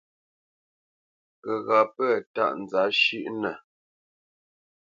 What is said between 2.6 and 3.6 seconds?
nzǎp shʉʼnə.